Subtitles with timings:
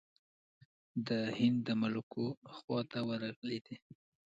[1.07, 3.75] د هند د ملوکو خواته ورغلی دی.